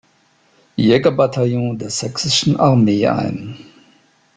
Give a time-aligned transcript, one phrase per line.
[0.77, 3.55] Jägerbataillon der Sächsischen Armee ein.